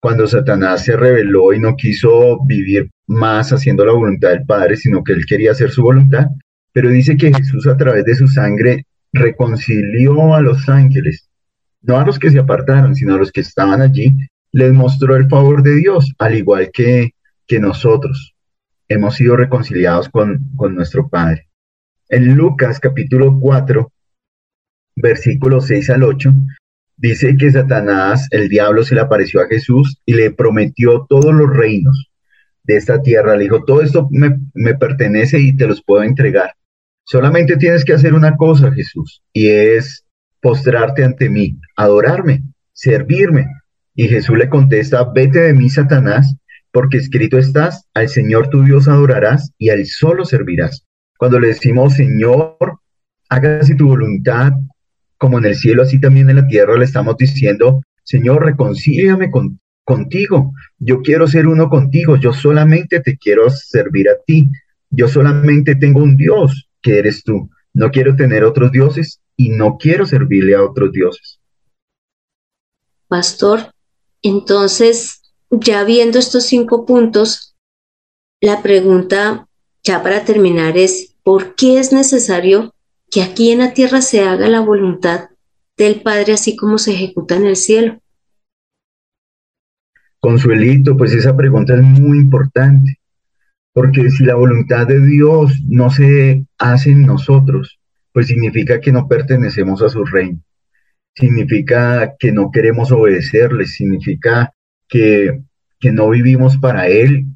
cuando 0.00 0.26
Satanás 0.26 0.84
se 0.84 0.96
rebeló 0.96 1.54
y 1.54 1.58
no 1.58 1.76
quiso 1.76 2.44
vivir 2.44 2.90
más 3.06 3.52
haciendo 3.52 3.86
la 3.86 3.92
voluntad 3.92 4.30
del 4.30 4.44
Padre, 4.44 4.76
sino 4.76 5.02
que 5.02 5.14
él 5.14 5.24
quería 5.26 5.52
hacer 5.52 5.70
su 5.70 5.82
voluntad. 5.82 6.26
Pero 6.72 6.90
dice 6.90 7.16
que 7.16 7.32
Jesús 7.32 7.66
a 7.66 7.76
través 7.76 8.04
de 8.04 8.14
su 8.14 8.28
sangre 8.28 8.84
reconcilió 9.14 10.34
a 10.34 10.40
los 10.40 10.68
ángeles, 10.68 11.30
no 11.82 11.98
a 11.98 12.04
los 12.04 12.18
que 12.18 12.30
se 12.30 12.40
apartaron, 12.40 12.94
sino 12.94 13.14
a 13.14 13.18
los 13.18 13.30
que 13.30 13.40
estaban 13.40 13.80
allí, 13.80 14.12
les 14.50 14.72
mostró 14.72 15.16
el 15.16 15.28
favor 15.28 15.62
de 15.62 15.76
Dios, 15.76 16.12
al 16.18 16.34
igual 16.34 16.70
que, 16.72 17.12
que 17.46 17.60
nosotros 17.60 18.34
hemos 18.88 19.14
sido 19.14 19.36
reconciliados 19.36 20.08
con, 20.08 20.40
con 20.56 20.74
nuestro 20.74 21.08
Padre. 21.08 21.48
En 22.08 22.34
Lucas 22.34 22.80
capítulo 22.80 23.38
4, 23.40 23.90
versículos 24.96 25.66
6 25.68 25.90
al 25.90 26.02
8, 26.02 26.34
dice 26.96 27.36
que 27.36 27.50
Satanás, 27.50 28.26
el 28.30 28.48
diablo, 28.48 28.82
se 28.82 28.96
le 28.96 29.00
apareció 29.00 29.40
a 29.40 29.46
Jesús 29.46 30.00
y 30.04 30.14
le 30.14 30.32
prometió 30.32 31.06
todos 31.08 31.32
los 31.32 31.50
reinos 31.56 32.10
de 32.64 32.76
esta 32.76 33.00
tierra. 33.00 33.36
Le 33.36 33.44
dijo, 33.44 33.64
todo 33.64 33.80
esto 33.80 34.08
me, 34.10 34.38
me 34.54 34.74
pertenece 34.74 35.40
y 35.40 35.56
te 35.56 35.66
los 35.66 35.82
puedo 35.82 36.02
entregar. 36.02 36.52
Solamente 37.04 37.56
tienes 37.56 37.84
que 37.84 37.92
hacer 37.92 38.14
una 38.14 38.36
cosa, 38.36 38.72
Jesús, 38.72 39.22
y 39.32 39.48
es 39.48 40.04
postrarte 40.40 41.04
ante 41.04 41.28
mí, 41.28 41.58
adorarme, 41.76 42.42
servirme. 42.72 43.46
Y 43.94 44.08
Jesús 44.08 44.36
le 44.36 44.48
contesta, 44.48 45.04
vete 45.14 45.40
de 45.40 45.54
mí, 45.54 45.68
Satanás, 45.68 46.34
porque 46.72 46.96
escrito 46.96 47.38
estás, 47.38 47.86
al 47.94 48.08
Señor 48.08 48.48
tu 48.48 48.62
Dios 48.62 48.88
adorarás 48.88 49.52
y 49.58 49.68
al 49.68 49.86
solo 49.86 50.24
servirás. 50.24 50.84
Cuando 51.18 51.38
le 51.38 51.48
decimos, 51.48 51.94
Señor, 51.94 52.56
hágase 53.28 53.74
tu 53.74 53.88
voluntad, 53.88 54.52
como 55.18 55.38
en 55.38 55.44
el 55.44 55.54
cielo, 55.54 55.82
así 55.82 56.00
también 56.00 56.28
en 56.30 56.36
la 56.36 56.46
tierra, 56.46 56.76
le 56.76 56.84
estamos 56.84 57.16
diciendo, 57.16 57.82
Señor, 58.02 58.44
reconcíliame 58.44 59.30
contigo. 59.84 60.52
Yo 60.78 61.02
quiero 61.02 61.26
ser 61.26 61.46
uno 61.46 61.68
contigo. 61.68 62.16
Yo 62.16 62.32
solamente 62.32 63.00
te 63.00 63.16
quiero 63.16 63.48
servir 63.50 64.08
a 64.08 64.16
ti. 64.26 64.50
Yo 64.90 65.08
solamente 65.08 65.74
tengo 65.76 66.02
un 66.02 66.16
Dios 66.16 66.68
que 66.84 66.98
eres 66.98 67.24
tú. 67.24 67.50
No 67.72 67.90
quiero 67.90 68.14
tener 68.14 68.44
otros 68.44 68.70
dioses 68.70 69.20
y 69.36 69.48
no 69.48 69.78
quiero 69.78 70.06
servirle 70.06 70.54
a 70.54 70.62
otros 70.62 70.92
dioses. 70.92 71.40
Pastor, 73.08 73.72
entonces, 74.22 75.22
ya 75.50 75.82
viendo 75.84 76.18
estos 76.18 76.44
cinco 76.44 76.86
puntos, 76.86 77.56
la 78.40 78.62
pregunta 78.62 79.48
ya 79.82 80.02
para 80.02 80.24
terminar 80.24 80.78
es, 80.78 81.16
¿por 81.22 81.56
qué 81.56 81.78
es 81.78 81.92
necesario 81.92 82.74
que 83.10 83.22
aquí 83.22 83.50
en 83.50 83.58
la 83.58 83.74
tierra 83.74 84.00
se 84.02 84.20
haga 84.20 84.48
la 84.48 84.60
voluntad 84.60 85.30
del 85.76 86.02
Padre 86.02 86.34
así 86.34 86.56
como 86.56 86.78
se 86.78 86.92
ejecuta 86.92 87.36
en 87.36 87.46
el 87.46 87.56
cielo? 87.56 87.98
Consuelito, 90.20 90.96
pues 90.96 91.12
esa 91.12 91.36
pregunta 91.36 91.74
es 91.74 91.82
muy 91.82 92.18
importante. 92.18 92.98
Porque 93.74 94.08
si 94.08 94.24
la 94.24 94.36
voluntad 94.36 94.86
de 94.86 95.00
Dios 95.00 95.52
no 95.68 95.90
se 95.90 96.46
hace 96.58 96.92
en 96.92 97.02
nosotros, 97.02 97.78
pues 98.12 98.28
significa 98.28 98.80
que 98.80 98.92
no 98.92 99.08
pertenecemos 99.08 99.82
a 99.82 99.90
su 99.90 100.04
reino. 100.04 100.40
Significa 101.14 102.14
que 102.18 102.32
no 102.32 102.50
queremos 102.50 102.92
obedecerle, 102.92 103.66
significa 103.66 104.54
que, 104.88 105.42
que 105.80 105.92
no 105.92 106.08
vivimos 106.08 106.56
para 106.56 106.88
Él 106.88 107.26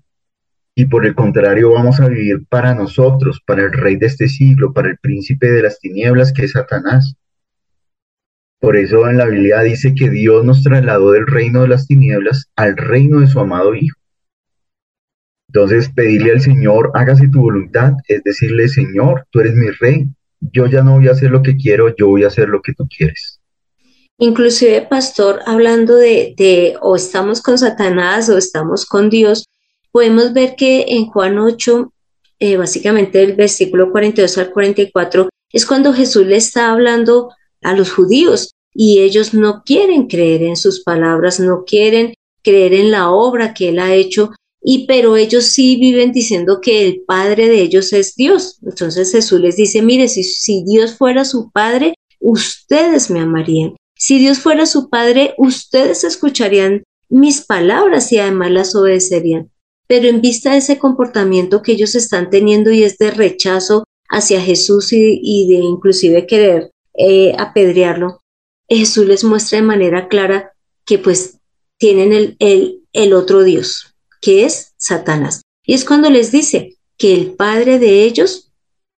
y 0.76 0.85
por 0.85 1.04
el 1.04 1.16
contrario 1.16 1.73
vamos 1.73 1.99
a 1.99 2.07
vivir 2.07 2.47
para 2.49 2.73
nosotros, 2.73 3.42
para 3.45 3.62
el 3.62 3.73
rey 3.73 3.97
de 3.97 4.07
este 4.07 4.28
siglo, 4.28 4.73
para 4.73 4.88
el 4.88 4.99
príncipe 4.99 5.50
de 5.50 5.62
las 5.62 5.80
tinieblas 5.80 6.33
que 6.33 6.45
es 6.45 6.52
Satanás. 6.52 7.16
Por 8.61 8.76
eso 8.76 9.09
en 9.09 9.18
la 9.18 9.26
Biblia 9.26 9.61
dice 9.62 9.92
que 9.92 10.09
Dios 10.09 10.45
nos 10.45 10.62
trasladó 10.62 11.11
del 11.11 11.26
reino 11.26 11.62
de 11.62 11.68
las 11.68 11.88
tinieblas 11.88 12.52
al 12.54 12.76
reino 12.76 13.18
de 13.18 13.26
su 13.26 13.40
amado 13.40 13.75
Hijo. 13.75 13.99
Entonces, 15.49 15.90
pedirle 15.95 16.33
al 16.33 16.40
Señor, 16.40 16.90
hágase 16.95 17.28
tu 17.28 17.40
voluntad, 17.40 17.95
es 18.07 18.23
decirle, 18.23 18.69
Señor, 18.69 19.26
tú 19.31 19.40
eres 19.40 19.55
mi 19.55 19.71
rey, 19.71 20.07
yo 20.40 20.67
ya 20.67 20.83
no 20.83 20.97
voy 20.97 21.09
a 21.09 21.12
hacer 21.12 21.31
lo 21.31 21.43
que 21.43 21.57
quiero, 21.57 21.95
yo 21.97 22.09
voy 22.09 22.25
a 22.25 22.28
hacer 22.28 22.49
lo 22.49 22.61
que 22.61 22.75
tú 22.75 22.87
quieres. 22.95 23.40
Inclusive, 24.19 24.87
pastor, 24.90 25.40
hablando 25.47 25.97
de, 25.97 26.35
de 26.37 26.76
o 26.83 26.97
estamos 26.97 27.40
con 27.40 27.57
Satanás 27.57 28.28
o 28.28 28.37
estamos 28.37 28.85
con 28.85 29.09
Dios, 29.11 29.47
podemos 29.90 30.33
ver 30.33 30.55
que 30.57 30.85
en 30.88 31.07
Juan 31.07 31.38
8, 31.38 31.93
eh, 32.40 32.57
básicamente 32.57 33.23
el 33.23 33.35
versículo 33.35 33.90
42 33.90 34.38
al 34.38 34.50
44, 34.50 35.28
es 35.52 35.64
cuando 35.64 35.93
Jesús 35.93 36.26
le 36.26 36.37
está 36.37 36.71
hablando 36.71 37.31
a 37.62 37.75
los 37.75 37.90
judíos 37.93 38.52
y 38.75 39.00
ellos 39.00 39.35
no 39.35 39.62
quieren 39.64 40.09
creer 40.09 40.43
en 40.43 40.57
sus 40.57 40.83
palabras, 40.83 41.40
no 41.40 41.64
quieren 41.64 42.14
creer 42.43 42.75
en 42.75 42.90
la 42.90 43.11
obra 43.11 43.55
que 43.55 43.71
él 43.71 43.78
ha 43.78 43.95
hecho 43.95 44.33
y 44.71 44.85
pero 44.87 45.17
ellos 45.17 45.47
sí 45.47 45.79
viven 45.81 46.13
diciendo 46.13 46.61
que 46.61 46.87
el 46.87 47.01
padre 47.07 47.49
de 47.49 47.63
ellos 47.63 47.95
es 47.95 48.15
Dios. 48.17 48.59
Entonces 48.61 49.11
Jesús 49.13 49.41
les 49.41 49.57
dice, 49.57 49.81
mire, 49.81 50.09
si, 50.09 50.63
Dios 50.63 50.95
fuera 50.95 51.25
su 51.25 51.51
padre, 51.51 51.95
ustedes 52.21 53.09
me 53.09 53.21
amarían. 53.21 53.77
Si 53.97 54.19
Dios 54.19 54.41
fuera 54.41 54.67
su 54.67 54.91
padre, 54.91 55.33
ustedes 55.39 56.05
escucharían 56.05 56.83
mis 57.09 57.41
palabras 57.47 58.13
y 58.13 58.19
además 58.19 58.51
las 58.51 58.77
obedecerían. 58.77 59.51
Pero 59.87 60.07
en 60.07 60.21
vista 60.21 60.53
de 60.53 60.59
ese 60.59 60.79
comportamiento 60.79 61.63
que 61.63 61.73
ellos 61.73 61.95
están 61.95 62.29
teniendo 62.29 62.71
y 62.71 62.83
es 62.83 62.99
de 62.99 63.11
rechazo 63.11 63.85
hacia 64.11 64.43
Jesús 64.43 64.93
y, 64.93 65.49
de 65.49 65.65
inclusive 65.65 66.27
querer 66.27 66.73
eh, 66.93 67.35
apedrearlo, 67.39 68.21
Jesús 68.69 69.07
les 69.07 69.25
muestra 69.25 69.61
de 69.61 69.65
manera 69.65 70.09
clara 70.09 70.53
que 70.85 70.99
pues 70.99 71.39
tienen 71.79 72.37
el 72.39 73.13
otro 73.15 73.45
Dios, 73.45 73.95
que 74.21 74.45
es 74.45 74.75
Satanás. 74.77 75.43
Y 75.65 75.75
es 75.75 75.85
cuando 75.85 76.11
les 76.11 76.33
dice 76.33 76.77
que 76.97 77.15
el 77.15 77.33
padre 77.33 77.79
de 77.79 78.05
ellos 78.05 78.53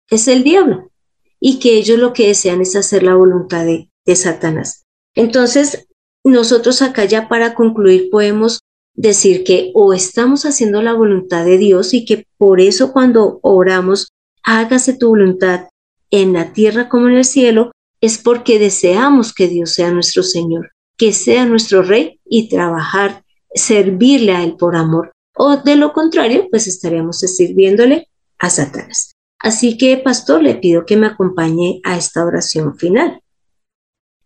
es 0.10 0.28
el 0.28 0.44
diablo 0.44 0.92
y 1.40 1.60
que 1.60 1.78
ellos 1.78 2.00
lo 2.00 2.14
que 2.14 2.28
desean 2.28 2.62
es 2.62 2.76
hacer 2.76 3.04
la 3.04 3.16
voluntad 3.16 3.66
de, 3.66 3.90
de 4.06 4.16
Satanás. 4.16 4.86
Entonces, 5.16 5.88
nosotros 6.24 6.82
acá 6.82 7.06
ya 7.06 7.28
para 7.28 7.56
concluir 7.56 8.10
podemos 8.10 8.60
decir 8.94 9.44
que 9.44 9.72
o 9.74 9.94
estamos 9.94 10.46
haciendo 10.46 10.82
la 10.82 10.94
voluntad 10.94 11.46
de 11.46 11.58
Dios 11.58 11.94
y 11.94 12.06
que 12.06 12.26
por 12.38 12.60
eso 12.60 12.92
cuando 12.92 13.40
oramos, 13.44 14.10
hágase 14.44 14.98
tu 14.98 15.10
voluntad 15.10 15.70
en 16.12 16.34
la 16.34 16.54
tierra 16.54 16.90
como 16.90 17.08
en 17.08 17.16
el 17.16 17.26
cielo, 17.26 17.72
es 18.02 18.18
porque 18.18 18.60
deseamos 18.60 19.34
que 19.34 19.48
Dios 19.48 19.74
sea 19.74 19.92
nuestro 19.92 20.24
Señor, 20.24 20.72
que 20.98 21.14
sea 21.14 21.46
nuestro 21.46 21.82
Rey 21.84 22.20
y 22.26 22.50
trabajar 22.50 23.24
servirle 23.54 24.34
a 24.34 24.44
Él 24.44 24.56
por 24.58 24.76
amor. 24.76 25.12
O 25.36 25.58
de 25.58 25.76
lo 25.76 25.94
contrario, 25.94 26.48
pues 26.50 26.68
estaríamos 26.68 27.20
sirviéndole 27.20 28.10
a 28.38 28.50
Satanás. 28.50 29.14
Así 29.40 29.78
que, 29.78 29.98
pastor, 29.98 30.44
le 30.44 30.56
pido 30.56 30.86
que 30.86 30.98
me 30.98 31.08
acompañe 31.08 31.80
a 31.86 31.98
esta 31.98 32.26
oración 32.26 32.78
final. 32.78 33.22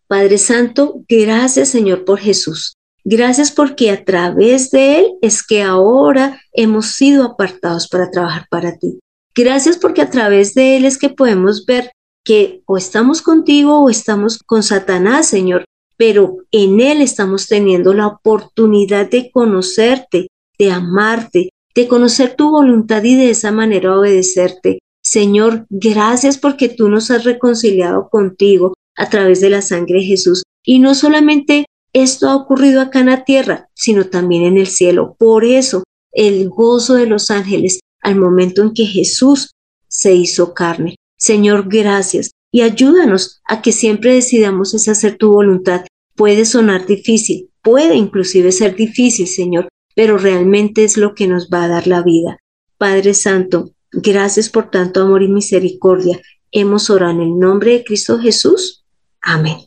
Padre 0.08 0.38
Santo, 0.38 1.03
gracias 1.08 1.70
Señor 1.70 2.06
por 2.06 2.20
Jesús. 2.20 2.75
Gracias 3.03 3.51
porque 3.51 3.92
a 3.92 4.03
través 4.06 4.72
de 4.72 5.00
Él 5.00 5.13
es 5.22 5.46
que 5.46 5.62
ahora 5.62 6.39
hemos 6.53 6.88
sido 6.88 7.24
apartados 7.24 7.88
para 7.88 8.10
trabajar 8.10 8.48
para 8.50 8.77
ti. 8.77 9.00
Gracias 9.36 9.77
porque 9.77 10.01
a 10.01 10.10
través 10.10 10.53
de 10.53 10.77
Él 10.77 10.86
es 10.86 10.98
que 10.98 11.10
podemos 11.10 11.65
ver 11.65 11.92
que 12.24 12.62
o 12.65 12.77
estamos 12.77 13.22
contigo 13.22 13.82
o 13.82 13.89
estamos 13.89 14.39
con 14.46 14.63
Satanás, 14.63 15.27
Señor, 15.27 15.65
pero 15.98 16.38
en 16.52 16.80
Él 16.82 17.02
estamos 17.02 17.48
teniendo 17.48 17.94
la 17.94 18.08
oportunidad 18.08 19.10
de 19.10 19.32
conocerte, 19.32 20.28
de 20.58 20.72
amarte, 20.72 21.50
de 21.76 21.88
conocer 21.88 22.36
tu 22.36 22.52
voluntad 22.52 23.04
y 23.04 23.16
de 23.16 23.30
esa 23.30 23.52
manera 23.52 23.98
obedecerte. 23.98 24.80
Señor, 25.04 25.66
gracias 25.70 26.38
porque 26.38 26.70
tú 26.70 26.90
nos 26.90 27.12
has 27.12 27.24
reconciliado 27.24 28.10
contigo 28.10 28.74
a 28.96 29.10
través 29.10 29.42
de 29.42 29.50
la 29.50 29.62
sangre 29.62 30.00
de 30.00 30.06
Jesús. 30.06 30.44
Y 30.64 30.80
no 30.80 30.96
solamente 30.96 31.66
esto 31.94 32.30
ha 32.30 32.36
ocurrido 32.36 32.82
acá 32.82 33.00
en 33.00 33.08
la 33.08 33.24
tierra, 33.26 33.70
sino 33.74 34.06
también 34.06 34.44
en 34.44 34.58
el 34.58 34.68
cielo. 34.68 35.16
Por 35.18 35.46
eso, 35.46 35.84
el 36.12 36.50
gozo 36.50 36.94
de 36.96 37.08
los 37.08 37.32
ángeles 37.32 37.80
al 38.02 38.16
momento 38.16 38.62
en 38.62 38.74
que 38.74 38.86
Jesús 38.86 39.52
se 39.88 40.14
hizo 40.14 40.54
carne. 40.54 40.96
Señor, 41.18 41.68
gracias 41.68 42.32
y 42.53 42.62
ayúdanos 42.62 43.41
a 43.45 43.63
que 43.63 43.72
siempre 43.72 44.13
decidamos 44.13 44.75
es 44.75 44.88
hacer 44.88 45.17
tu 45.17 45.33
voluntad. 45.33 45.86
Puede 46.15 46.45
sonar 46.45 46.86
difícil, 46.86 47.50
puede 47.63 47.95
inclusive 47.95 48.51
ser 48.51 48.75
difícil, 48.75 49.25
Señor, 49.25 49.69
pero 49.95 50.19
realmente 50.19 50.83
es 50.83 50.95
lo 50.95 51.15
que 51.15 51.27
nos 51.27 51.50
va 51.50 51.63
a 51.63 51.67
dar 51.67 51.88
la 51.88 52.03
vida. 52.03 52.38
Padre 52.77 53.15
Santo, 53.15 53.72
gracias 53.91 54.50
por 54.50 54.69
tanto 54.69 55.01
amor 55.01 55.24
y 55.24 55.29
misericordia. 55.29 56.22
Hemos 56.51 56.91
orado 56.91 57.13
en 57.13 57.22
el 57.22 57.39
nombre 57.39 57.72
de 57.72 57.83
Cristo 57.83 58.19
Jesús. 58.19 58.86
Amén. 59.19 59.57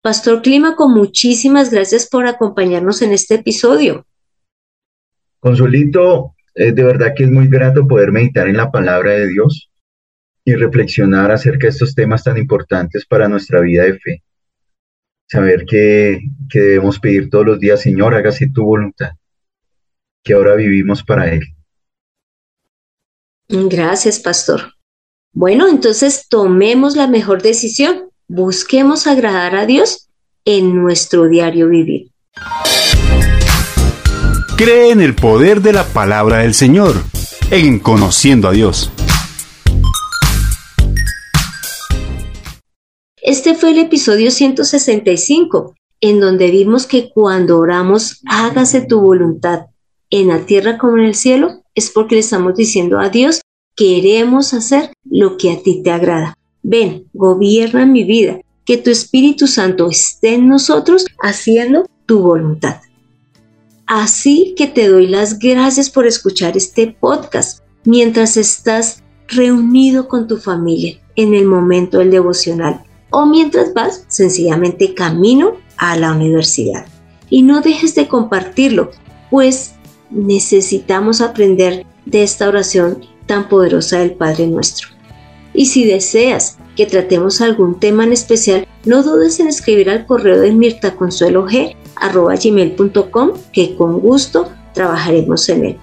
Pastor 0.00 0.42
Clímaco, 0.42 0.88
muchísimas 0.88 1.72
gracias 1.72 2.08
por 2.08 2.28
acompañarnos 2.28 3.02
en 3.02 3.10
este 3.10 3.34
episodio. 3.34 4.06
Consuelito, 5.40 6.36
de 6.54 6.70
verdad 6.70 7.14
que 7.16 7.24
es 7.24 7.30
muy 7.32 7.48
grato 7.48 7.84
poder 7.88 8.12
meditar 8.12 8.46
en 8.46 8.58
la 8.58 8.70
palabra 8.70 9.10
de 9.10 9.26
Dios 9.26 9.72
y 10.46 10.54
reflexionar 10.54 11.32
acerca 11.32 11.66
de 11.66 11.70
estos 11.70 11.94
temas 11.94 12.22
tan 12.22 12.38
importantes 12.38 13.04
para 13.04 13.28
nuestra 13.28 13.60
vida 13.60 13.82
de 13.82 13.98
fe. 13.98 14.22
Saber 15.28 15.64
que, 15.66 16.20
que 16.48 16.60
debemos 16.60 17.00
pedir 17.00 17.28
todos 17.28 17.44
los 17.44 17.58
días, 17.58 17.82
Señor, 17.82 18.14
hágase 18.14 18.48
tu 18.48 18.64
voluntad, 18.64 19.10
que 20.22 20.34
ahora 20.34 20.54
vivimos 20.54 21.02
para 21.02 21.32
Él. 21.32 21.42
Gracias, 23.48 24.20
pastor. 24.20 24.74
Bueno, 25.32 25.68
entonces 25.68 26.28
tomemos 26.28 26.94
la 26.94 27.08
mejor 27.08 27.42
decisión. 27.42 28.10
Busquemos 28.28 29.08
agradar 29.08 29.56
a 29.56 29.66
Dios 29.66 30.08
en 30.44 30.76
nuestro 30.76 31.28
diario 31.28 31.68
vivir. 31.68 32.12
Cree 34.56 34.92
en 34.92 35.00
el 35.00 35.16
poder 35.16 35.60
de 35.60 35.72
la 35.72 35.84
palabra 35.84 36.38
del 36.38 36.54
Señor, 36.54 36.94
en 37.50 37.80
conociendo 37.80 38.48
a 38.48 38.52
Dios. 38.52 38.92
Este 43.26 43.56
fue 43.56 43.72
el 43.72 43.78
episodio 43.78 44.30
165, 44.30 45.74
en 46.00 46.20
donde 46.20 46.52
vimos 46.52 46.86
que 46.86 47.10
cuando 47.10 47.58
oramos, 47.58 48.20
hágase 48.24 48.82
tu 48.82 49.00
voluntad 49.00 49.66
en 50.10 50.28
la 50.28 50.46
tierra 50.46 50.78
como 50.78 50.96
en 50.98 51.06
el 51.06 51.16
cielo, 51.16 51.64
es 51.74 51.90
porque 51.90 52.14
le 52.14 52.20
estamos 52.20 52.54
diciendo 52.54 53.00
a 53.00 53.08
Dios, 53.08 53.40
queremos 53.74 54.54
hacer 54.54 54.92
lo 55.02 55.38
que 55.38 55.50
a 55.50 55.60
ti 55.60 55.82
te 55.82 55.90
agrada. 55.90 56.38
Ven, 56.62 57.08
gobierna 57.14 57.84
mi 57.84 58.04
vida, 58.04 58.38
que 58.64 58.76
tu 58.76 58.90
Espíritu 58.90 59.48
Santo 59.48 59.90
esté 59.90 60.34
en 60.34 60.46
nosotros 60.46 61.04
haciendo 61.20 61.84
tu 62.06 62.20
voluntad. 62.20 62.76
Así 63.88 64.54
que 64.56 64.68
te 64.68 64.86
doy 64.86 65.08
las 65.08 65.40
gracias 65.40 65.90
por 65.90 66.06
escuchar 66.06 66.56
este 66.56 66.96
podcast 67.00 67.64
mientras 67.84 68.36
estás 68.36 69.02
reunido 69.26 70.06
con 70.06 70.28
tu 70.28 70.36
familia 70.36 71.00
en 71.16 71.34
el 71.34 71.46
momento 71.46 71.98
del 71.98 72.12
devocional 72.12 72.85
o 73.16 73.24
mientras 73.24 73.72
vas 73.72 74.04
sencillamente 74.08 74.92
camino 74.92 75.54
a 75.78 75.96
la 75.96 76.12
universidad. 76.12 76.84
Y 77.30 77.40
no 77.40 77.62
dejes 77.62 77.94
de 77.94 78.08
compartirlo, 78.08 78.90
pues 79.30 79.72
necesitamos 80.10 81.22
aprender 81.22 81.86
de 82.04 82.22
esta 82.22 82.46
oración 82.46 83.06
tan 83.24 83.48
poderosa 83.48 84.00
del 84.00 84.12
Padre 84.12 84.46
nuestro. 84.48 84.88
Y 85.54 85.64
si 85.64 85.86
deseas 85.86 86.58
que 86.76 86.84
tratemos 86.84 87.40
algún 87.40 87.80
tema 87.80 88.04
en 88.04 88.12
especial, 88.12 88.68
no 88.84 89.02
dudes 89.02 89.40
en 89.40 89.48
escribir 89.48 89.88
al 89.88 90.04
correo 90.04 90.38
de 90.38 90.52
mirtaconsuelog.com 90.52 93.30
que 93.50 93.76
con 93.76 94.00
gusto 94.00 94.50
trabajaremos 94.74 95.48
en 95.48 95.64
él. 95.64 95.78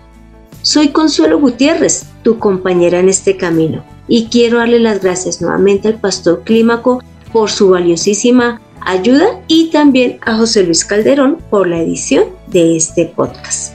Soy 0.62 0.90
Consuelo 0.90 1.40
Gutiérrez, 1.40 2.06
tu 2.22 2.38
compañera 2.38 3.00
en 3.00 3.10
este 3.10 3.38
camino, 3.38 3.84
y 4.08 4.28
quiero 4.28 4.60
darle 4.60 4.80
las 4.80 5.02
gracias 5.02 5.42
nuevamente 5.42 5.88
al 5.88 6.00
pastor 6.00 6.44
Clímaco 6.44 7.02
por 7.34 7.50
su 7.50 7.70
valiosísima 7.70 8.62
ayuda 8.80 9.42
y 9.48 9.70
también 9.72 10.20
a 10.22 10.38
José 10.38 10.64
Luis 10.64 10.86
Calderón 10.86 11.40
por 11.50 11.68
la 11.68 11.80
edición 11.80 12.26
de 12.48 12.78
este 12.78 13.08
podcast. 13.08 13.74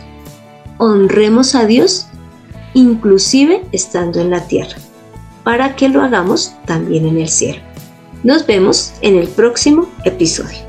Honremos 0.78 1.54
a 1.54 1.66
Dios 1.66 2.06
inclusive 2.74 3.62
estando 3.72 4.20
en 4.20 4.30
la 4.30 4.46
tierra, 4.46 4.76
para 5.42 5.74
que 5.74 5.88
lo 5.88 6.02
hagamos 6.02 6.54
también 6.66 7.06
en 7.06 7.18
el 7.18 7.28
cielo. 7.28 7.60
Nos 8.22 8.46
vemos 8.46 8.92
en 9.00 9.16
el 9.16 9.28
próximo 9.28 9.88
episodio. 10.04 10.67